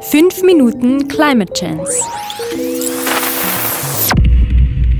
[0.00, 2.00] 5 Minuten Climate Chance.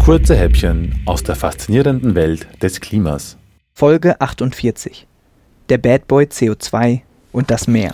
[0.04, 3.38] Kurze Häppchen aus der faszinierenden Welt des Klimas.
[3.72, 5.06] Folge 48.
[5.68, 7.92] Der Bad Boy CO2 und das Meer.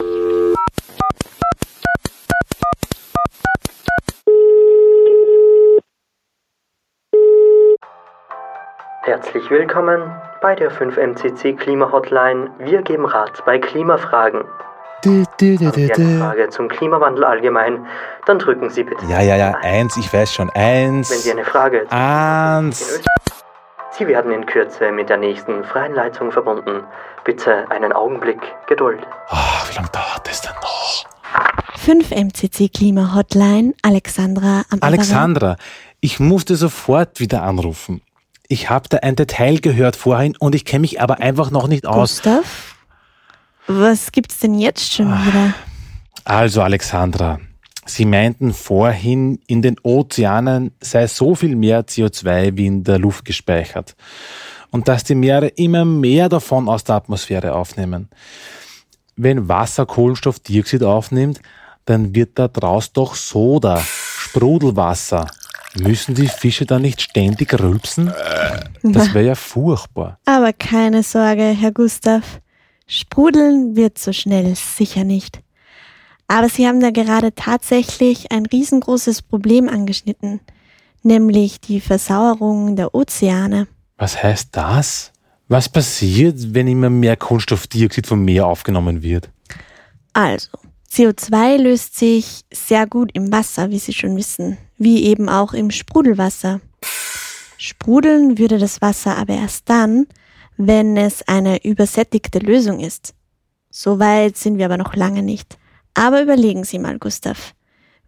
[9.03, 10.11] Herzlich willkommen
[10.41, 12.51] bei der 5MCC Klima Hotline.
[12.61, 14.45] Wir geben Rat bei Klimafragen.
[15.05, 17.87] Haben Sie eine Frage zum Klimawandel allgemein,
[18.27, 19.05] dann drücken Sie bitte.
[19.07, 21.11] Ja, ja, ja, eins, ich weiß schon, eins.
[21.11, 23.01] Wenn Sie eine Frage Eins.
[23.97, 26.83] Sie werden in Kürze mit der nächsten freien Leitung verbunden.
[27.25, 29.01] Bitte einen Augenblick Geduld.
[29.29, 31.05] Ah, wie lange dauert das denn noch?
[31.79, 34.79] 5 MCC Klima Hotline, Alexandra am.
[34.81, 35.57] Alexandra,
[36.01, 38.01] ich musste sofort wieder anrufen.
[38.49, 41.87] Ich habe da ein Detail gehört vorhin und ich kenne mich aber einfach noch nicht
[41.87, 42.23] aus.
[42.23, 42.74] Gustav?
[43.67, 45.27] Was gibt's denn jetzt schon Ah.
[45.27, 45.55] wieder?
[46.25, 47.39] Also, Alexandra,
[47.87, 53.27] Sie meinten vorhin, in den Ozeanen sei so viel mehr CO2 wie in der Luft
[53.27, 53.95] gespeichert.
[54.71, 58.09] Und dass die Meere immer mehr davon aus der Atmosphäre aufnehmen.
[59.17, 61.41] Wenn Wasser Kohlenstoffdioxid aufnimmt,
[61.85, 65.27] dann wird da draus doch Soda, Sprudelwasser.
[65.79, 68.13] Müssen die Fische dann nicht ständig rülpsen?
[68.83, 70.19] Das wäre ja furchtbar.
[70.25, 72.23] Aber keine Sorge, Herr Gustav.
[72.87, 75.41] Sprudeln wird so schnell sicher nicht.
[76.29, 80.41] Aber Sie haben da gerade tatsächlich ein riesengroßes Problem angeschnitten,
[81.03, 83.69] nämlich die Versauerung der Ozeane.
[83.97, 85.13] Was heißt das?
[85.49, 89.31] Was passiert, wenn immer mehr Kohlenstoffdioxid vom Meer aufgenommen wird?
[90.15, 90.49] Also,
[90.91, 95.71] CO2 löst sich sehr gut im Wasser, wie Sie schon wissen, wie eben auch im
[95.71, 96.61] Sprudelwasser.
[97.59, 100.07] Sprudeln würde das Wasser aber erst dann,
[100.57, 103.15] wenn es eine übersättigte Lösung ist.
[103.71, 105.59] So weit sind wir aber noch lange nicht.
[105.95, 107.55] Aber überlegen Sie mal, Gustav.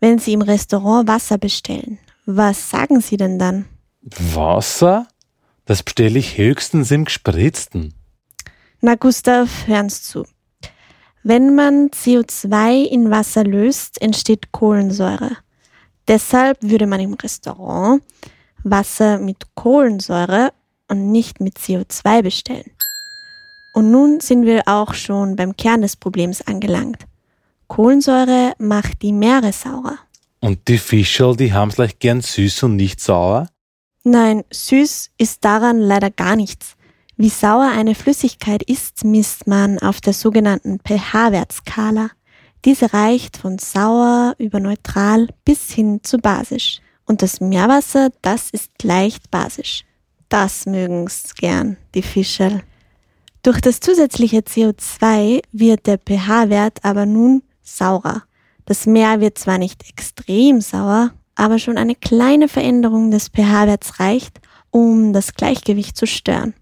[0.00, 3.66] Wenn Sie im Restaurant Wasser bestellen, was sagen Sie denn dann?
[4.02, 5.08] Wasser?
[5.64, 7.94] Das bestelle ich höchstens im Gespritzten.
[8.80, 10.24] Na, Gustav, hören's zu.
[11.24, 15.36] Wenn man CO2 in Wasser löst, entsteht Kohlensäure.
[16.06, 18.02] Deshalb würde man im Restaurant
[18.62, 20.52] Wasser mit Kohlensäure
[20.88, 22.70] und nicht mit CO2 bestellen.
[23.74, 27.06] Und nun sind wir auch schon beim Kern des Problems angelangt.
[27.68, 29.98] Kohlensäure macht die Meere saurer.
[30.40, 33.48] Und die Fischerl, die haben's leicht gern süß und nicht sauer?
[34.04, 36.76] Nein, süß ist daran leider gar nichts.
[37.16, 42.10] Wie sauer eine Flüssigkeit ist, misst man auf der sogenannten pH-Wertskala.
[42.64, 46.80] Diese reicht von sauer über neutral bis hin zu basisch.
[47.06, 49.85] Und das Meerwasser, das ist leicht basisch.
[50.28, 52.62] Das mögen's gern, die Fischerl.
[53.42, 58.24] Durch das zusätzliche CO2 wird der pH-Wert aber nun saurer.
[58.64, 64.40] Das Meer wird zwar nicht extrem sauer, aber schon eine kleine Veränderung des pH-Werts reicht,
[64.70, 66.54] um das Gleichgewicht zu stören.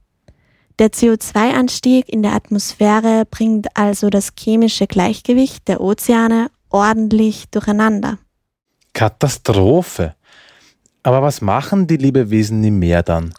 [0.78, 8.18] Der CO2-Anstieg in der Atmosphäre bringt also das chemische Gleichgewicht der Ozeane ordentlich durcheinander.
[8.92, 10.16] Katastrophe.
[11.02, 13.32] Aber was machen die Lebewesen im Meer dann?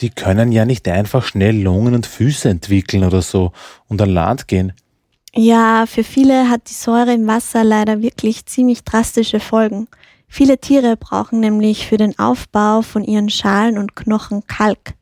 [0.00, 3.52] Die können ja nicht einfach schnell Lungen und Füße entwickeln oder so
[3.88, 4.72] und an Land gehen.
[5.34, 9.86] Ja, für viele hat die Säure im Wasser leider wirklich ziemlich drastische Folgen.
[10.28, 14.94] Viele Tiere brauchen nämlich für den Aufbau von ihren Schalen und Knochen Kalk.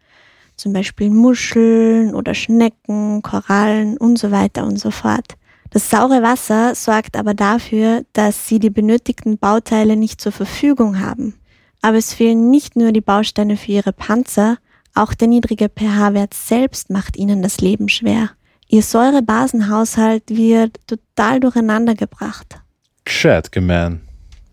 [0.56, 5.36] Zum Beispiel Muscheln oder Schnecken, Korallen und so weiter und so fort.
[5.70, 11.34] Das saure Wasser sorgt aber dafür, dass sie die benötigten Bauteile nicht zur Verfügung haben.
[11.82, 14.58] Aber es fehlen nicht nur die Bausteine für ihre Panzer,
[14.94, 18.30] auch der niedrige pH-Wert selbst macht ihnen das Leben schwer.
[18.68, 22.60] Ihr Säurebasenhaushalt wird total durcheinander gebracht.
[23.04, 24.00] Gescheit gemein.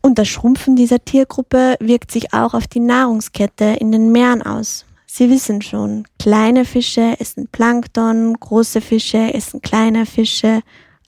[0.01, 4.85] Und das Schrumpfen dieser Tiergruppe wirkt sich auch auf die Nahrungskette in den Meeren aus.
[5.06, 10.62] Sie wissen schon, kleine Fische essen Plankton, große Fische essen kleine Fische.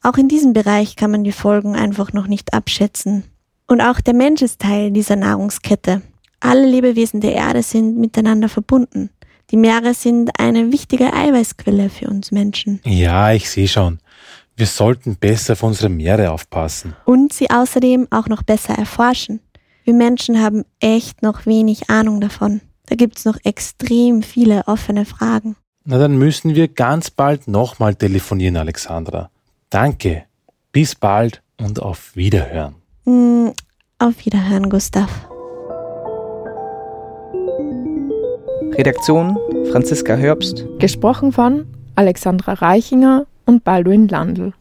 [0.03, 3.23] Auch in diesem Bereich kann man die Folgen einfach noch nicht abschätzen.
[3.65, 6.01] Und auch der Mensch ist Teil dieser Nahrungskette.
[6.39, 9.09] Alle Lebewesen der Erde sind miteinander verbunden.
[9.51, 12.81] Die Meere sind eine wichtige Eiweißquelle für uns Menschen.
[12.85, 13.99] Ja, ich sehe schon.
[14.55, 16.95] Wir sollten besser auf unsere Meere aufpassen.
[17.05, 19.39] Und sie außerdem auch noch besser erforschen.
[19.83, 22.61] Wir Menschen haben echt noch wenig Ahnung davon.
[22.85, 25.55] Da gibt's noch extrem viele offene Fragen.
[25.85, 29.29] Na, dann müssen wir ganz bald nochmal telefonieren, Alexandra.
[29.69, 30.25] Danke.
[30.71, 32.75] Bis bald und auf Wiederhören.
[33.05, 33.53] Hm,
[33.99, 35.09] auf Wiederhören, Gustav.
[38.77, 39.37] Redaktion
[39.71, 41.65] Franziska Herbst, Gesprochen von
[41.95, 44.53] Alexandra Reichinger und Balduin Landl.